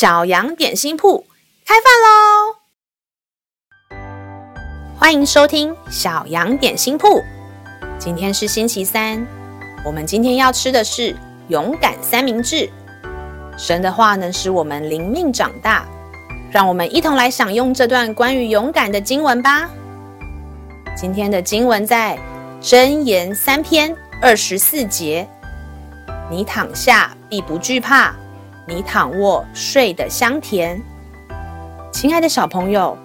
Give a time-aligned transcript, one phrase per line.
[0.00, 1.26] 小羊点心铺
[1.66, 1.84] 开饭
[3.92, 3.98] 喽！
[4.98, 7.22] 欢迎收听小羊点心铺。
[7.98, 9.26] 今天是星期三，
[9.84, 11.14] 我们今天要吃的是
[11.48, 12.66] 勇敢三明治。
[13.58, 15.86] 神的话能使我们灵命长大，
[16.50, 19.68] 让我们一同来享用这段关于勇敢的经文吧。
[20.96, 22.18] 今天的经文在
[22.62, 25.28] 箴言三篇二十四节：
[26.30, 28.16] 你躺下必不惧怕。
[28.66, 30.80] 你躺卧睡得香甜，
[31.90, 32.96] 亲爱的小朋友，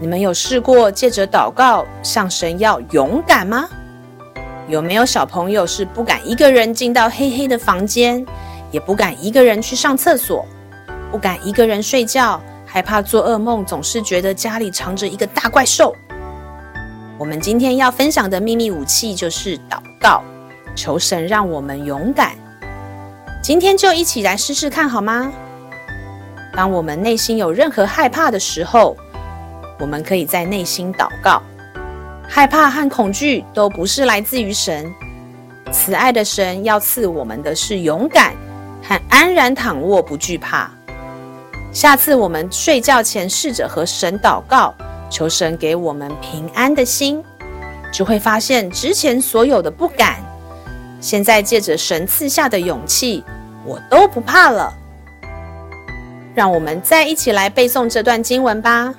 [0.00, 3.68] 你们有试过借着祷告向神要勇敢吗？
[4.68, 8.24] 有没有小朋友是不敢一个人进到黑黑的房间，
[8.70, 10.44] 也不敢一个人去上厕所，
[11.10, 15.94] 不敢一个人睡觉，害怕做噩梦，总是觉得家里藏着一个大怪兽？
[17.16, 20.22] 我们今天要分享的秘密武器就是祷告，
[20.74, 22.32] 求神让我们勇敢。
[23.44, 25.30] 今天就一起来试试看好吗？
[26.56, 28.96] 当我们内心有任何害怕的时候，
[29.78, 31.42] 我们可以在内心祷告。
[32.26, 34.90] 害怕和恐惧都不是来自于神，
[35.70, 38.32] 慈爱的神要赐我们的是勇敢
[38.82, 40.70] 和安然躺卧，不惧怕。
[41.70, 44.74] 下次我们睡觉前试着和神祷告，
[45.10, 47.22] 求神给我们平安的心，
[47.92, 50.16] 就会发现之前所有的不敢，
[50.98, 53.22] 现在借着神赐下的勇气。
[53.64, 54.72] 我都不怕了。
[56.34, 58.92] 让我们再一起来背诵这段经文吧。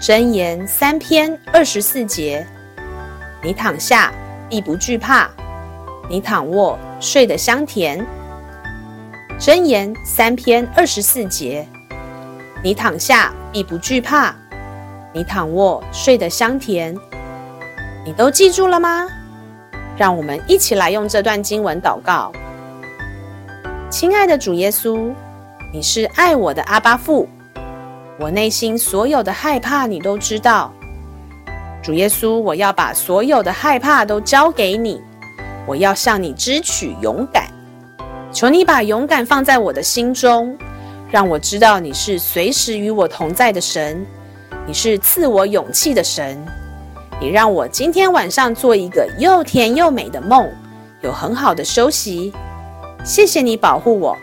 [0.00, 2.46] 箴言三篇二十四节：
[3.42, 4.12] 你躺下
[4.48, 5.28] 必不惧怕，
[6.08, 8.06] 你躺卧睡得香甜。
[9.38, 11.66] 箴言三篇二十四节：
[12.62, 14.34] 你躺下必不惧怕，
[15.12, 16.96] 你躺卧睡得香甜。
[18.04, 19.08] 你都记住了吗？
[19.96, 22.30] 让我们一起来用这段经文祷告。
[23.88, 25.12] 亲爱的主耶稣，
[25.72, 27.28] 你是爱我的阿爸父，
[28.18, 30.72] 我内心所有的害怕你都知道。
[31.84, 35.00] 主耶稣，我要把所有的害怕都交给你，
[35.66, 37.46] 我要向你支取勇敢。
[38.32, 40.58] 求你把勇敢放在我的心中，
[41.08, 44.04] 让我知道你是随时与我同在的神，
[44.66, 46.36] 你是赐我勇气的神。
[47.20, 50.50] 你让我今天晚上做一个又甜又美的梦，
[51.02, 52.32] 有很好的休息。
[53.06, 54.18] 谢谢你保护我，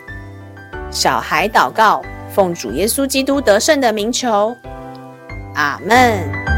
[0.90, 4.54] 小孩祷告，奉主耶稣基督得胜的名求，
[5.54, 6.53] 阿门。